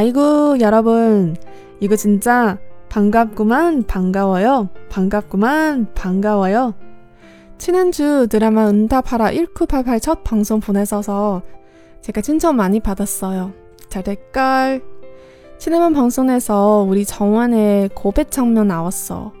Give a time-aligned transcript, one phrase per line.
[0.00, 1.36] 아이고 여러분.
[1.78, 2.56] 이거 진짜
[2.88, 4.70] 반갑구만 반가워요.
[4.88, 6.72] 반갑구만 반가워요.
[7.58, 11.42] 지난주 드라마 응답하라 1988 첫 방송 보내셔서
[12.00, 13.52] 제가 칭찬 많이 받았어요.
[13.90, 14.82] 잘 될걸?
[15.58, 19.34] 지난번 방송에서 우리 정환의 고백 장면 나왔어.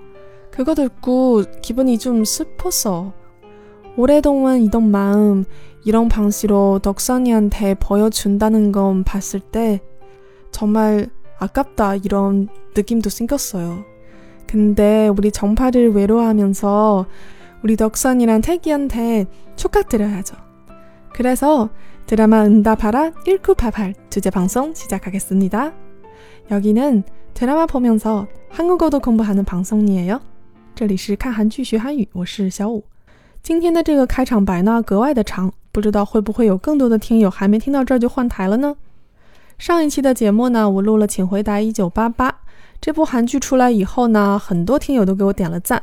[0.50, 3.14] 그거 듣고 기분이 좀 슬펐어.
[3.96, 5.46] 오래동안 이던 마음
[5.86, 9.80] 이런 방식으로 덕선이한테 보여준다는 건 봤을 때
[10.51, 11.09] 정말
[11.39, 13.83] 아깝다 이런 느낌도 생겼어요.
[14.47, 17.05] 근데 우리 정파를 외로워하면서
[17.63, 20.37] 우리 덕선이랑 태기한테 축하드려야죠.
[21.11, 21.69] 그래서
[22.05, 25.73] 드라마 응답하라 1988 주제 방송 시작하겠습니다.
[26.51, 30.21] 여기는 드라마 보면서 한국어도 공부하는 방송이에요.
[30.75, 32.83] 这里是看韩剧学韩语，我是小五。
[33.41, 38.75] 今天的这个开场白呢格外的长，不知道会不会有更多的听友还没听到这就换台了呢？
[39.60, 42.30] 上一期的节目呢，我录了《请回答一九八八》
[42.80, 45.82] 这部韩剧出来以后呢，很多听友都给我点了赞。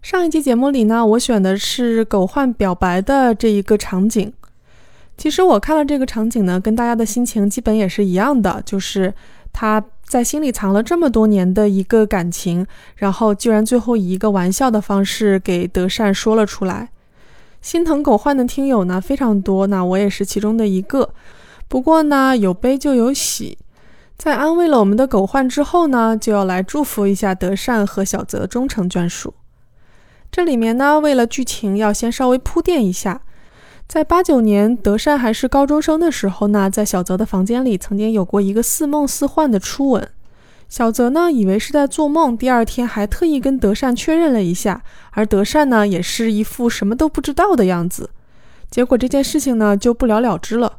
[0.00, 4.32] 上一期节目里呢，我选的是狗焕表白的这一个场景。
[5.18, 9.12] 其实我看了这个场景呢，跟大家的心情基本也是一样的，就是
[9.52, 16.88] 他在心里藏了这么多年的一个感情，然后居然最后以一个玩笑的方式给德善说了出来。
[17.60, 21.10] 心疼狗焕的听友呢非常多，那我也是其中的一个。
[21.68, 23.58] 不过呢，有悲就有喜，
[24.16, 29.34] 在安慰了我们的狗焕之后呢，就要来祝福一下德善和小泽终成眷属。
[30.30, 33.22] 这里面呢，为了剧情要先稍微铺垫一下，
[33.86, 40.08] 在八九年德善还是高中生的时候呢，在小泽的房间里曾经有过一个似梦似幻的初吻。
[40.68, 48.10] 小泽呢，以为是在做梦，第二天还特意跟德善确认了一下，而德善呢，也是一副什么都不知道的样子。
[48.70, 50.78] 结果这件事情呢，就不了了之了。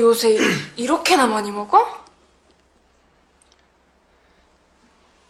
[0.00, 0.36] 요새
[0.76, 2.00] 이렇게나 많이 먹어?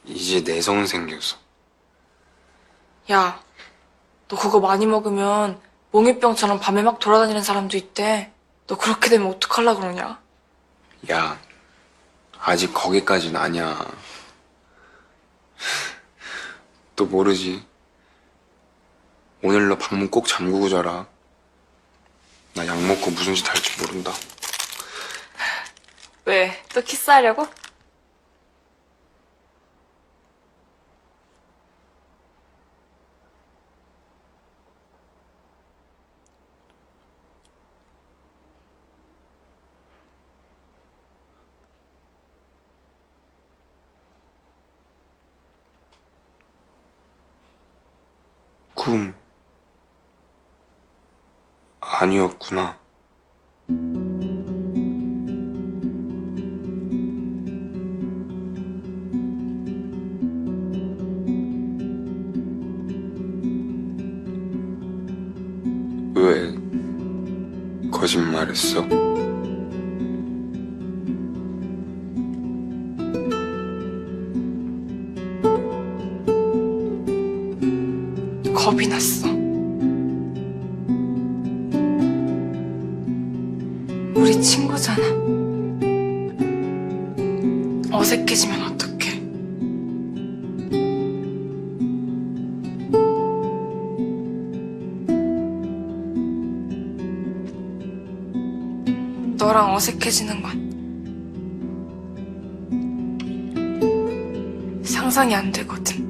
[0.04, 1.36] 이제 내성 생겨서.
[3.10, 3.42] 야,
[4.28, 5.60] 너 그거 많이 먹으면
[5.90, 8.32] 몽유병처럼 밤에 막 돌아다니는 사람도 있대.
[8.66, 10.20] 너 그렇게 되면 어떡할라 그러냐?
[11.10, 11.40] 야,
[12.38, 13.84] 아직 거기까진 아니야.
[16.94, 17.64] 또 모르지.
[19.42, 21.06] 오늘로 방문 꼭 잠그고 자라.
[22.54, 24.12] 나 약 먹고 무슨 짓 할지 모른다.
[26.24, 26.52] 왜?
[26.74, 27.46] 또 키스하려고?
[48.74, 49.14] 꿈
[51.80, 52.79] 아니었구나.
[68.10, 68.88] 거짓말했어?
[78.52, 79.28] 겁이 났어.
[84.16, 85.02] 우리 친구잖아.
[87.92, 88.89] 어색해지면 어떡해.
[99.60, 100.70] 너랑 어색해지는 건
[104.82, 106.09] 상상이 안 되거든.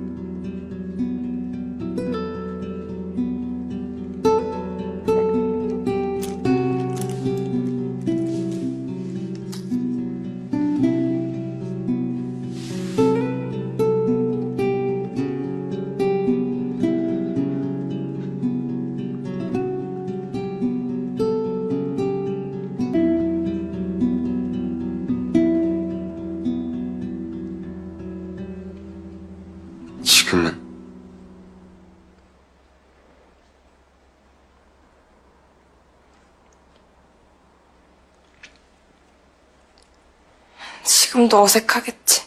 [41.21, 42.23] 지금도 어색하겠지.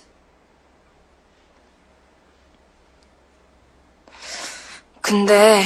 [5.02, 5.64] 근데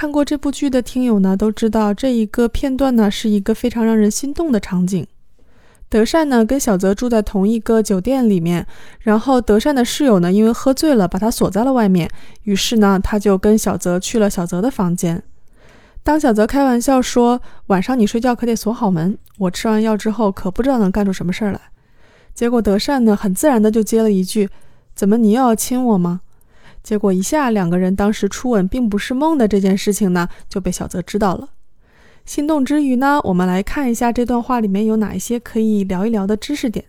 [0.00, 5.06] 看过这部剧的听友呢，都知道这一个片段呢是一个非常让人心动的场景。
[5.90, 8.66] 德善呢跟小泽住在同一个酒店里面，
[9.00, 12.10] 然后德善的室友呢因为喝醉了，把他锁在了外面，
[12.44, 15.22] 于是呢他就跟小泽去了小泽的房间。
[16.02, 21.60] 当小泽开玩笑说晚上你睡觉可得锁好门，我吃完药之后可不知道能干出什么事儿来。
[22.34, 24.48] 结果德善呢很自然的就接了一句
[24.96, 26.22] ：“怎么你又要亲我吗？”
[26.83, 31.49] 结果一下两个人当时初吻并不是梦的这件事情呢就被小泽知道了。
[32.25, 36.85] 心动之余呢，我们来看一下这段话里面有哪一些可以聊一聊的知识点。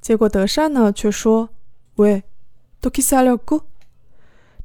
[0.00, 1.48] 结果德善呢却说：“
[1.96, 2.22] 喂，
[2.82, 3.69] 도키사려 고。 ”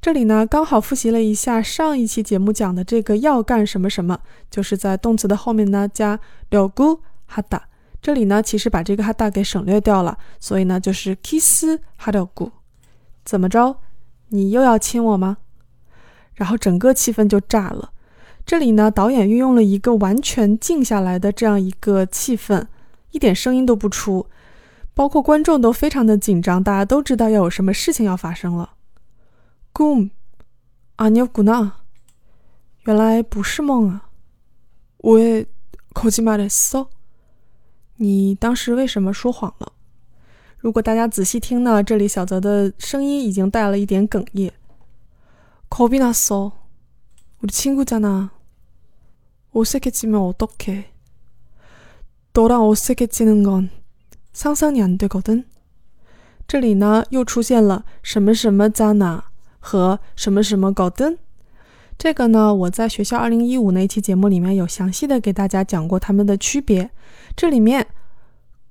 [0.02, 7.62] 这里呢刚好复习了一下上一期节目讲的这个要干什么什么，就是在动词的后面呢加려 고， 哈达。
[8.02, 12.52] 这里呢其实把这个哈达给省略掉了，所以呢就是 kiss 하려 고。
[13.24, 13.78] 怎么着？
[14.30, 15.38] 你又要亲我吗？
[16.34, 17.92] 然后整个气氛就炸了。
[18.44, 22.66] 这里呢，导演运用了一个完全静下来的这样一个气氛，
[23.12, 24.26] 一点声音都不出，
[24.96, 28.72] 包括观众都非常的紧张，大家都知道要有什么事情要发生了。
[29.76, 31.74] 꿈아니었구 나，
[32.86, 34.10] 原来不是梦啊。
[35.04, 36.88] 왜거짓말했 어？
[37.96, 39.74] 你当时为什么说谎了？
[40.58, 44.52] 如果大家仔细听呢，这里小泽的声音已经带了一点哽咽。
[45.70, 46.52] 겁이 났어.
[47.40, 48.32] 우리 친구잖아.
[49.54, 50.92] 어색해지면 어떡해.
[52.34, 53.70] 너랑 어색해지는 건
[54.34, 55.46] 상상이 안 되거든.
[56.48, 59.32] 这里呢又出现了什么什么加拿
[59.66, 61.18] 和什么什么搞登。
[61.98, 66.90] 这个呢，我在学校二零一五那期节目里面有详细的给大家讲过它们的区别。
[67.36, 67.86] 这里面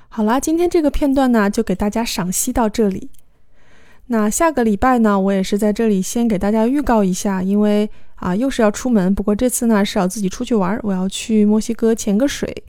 [0.07, 3.11] 好啦，今天这个片段呢就给大家赏析到这里。
[4.07, 12.63] 那下个礼拜呢，我也是在这里先给大家预告一下，因为啊又是要出门，不过这次呢是要自己出去玩，我要去墨西哥潜个水。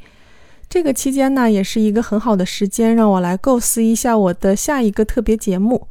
[0.68, 5.88] 这个期间呢，也是一个很好的时间，让我来构思一下我的下一个特别节目。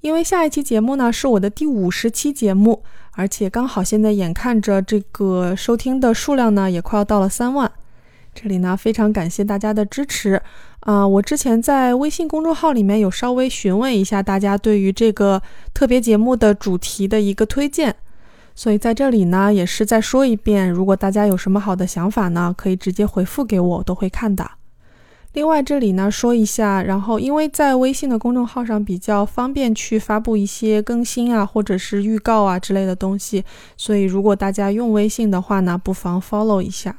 [0.00, 7.70] 因为下一期节目呢是我的第五十期节目，而且刚好现在眼看着这个收听的数量呢也快要到了三万。
[8.34, 10.40] 这里呢非常感谢大家的支持
[10.80, 11.06] 啊！
[11.06, 15.42] 我之前在微信公众号里面有稍微询问一下大家对于这个
[15.74, 17.94] 特别节目的主题的一个推荐。
[18.54, 24.48] 所以在这里呢，也是再说一遍，如果大家有什么好的想法呢，可以直接回复给我，我都会看的。
[25.33, 33.43] 另外这里呢说一下，然后因为在微信的公众号上比较方便去发布一些更新啊，或者是预告啊之类的东西，
[33.75, 36.95] 所以如果大家用微信的话呢，不妨 follow 一下。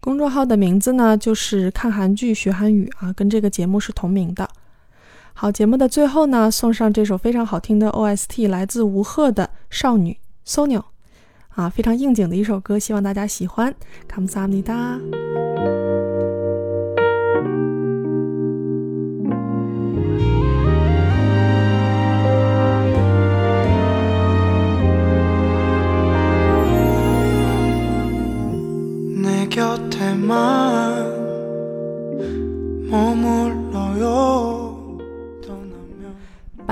[0.00, 4.48] 公众号的名字呢就是看韩剧学韩语啊，跟这个节目是同名的。
[5.34, 10.12] 好，节目的最后呢，送上这首非常好听的 OST，来自吴赫的《少女》。
[10.50, 10.84] Sonio，
[11.50, 13.74] 啊，非常应景的一首歌，希望大家喜欢。
[14.08, 15.83] 감사합니 다。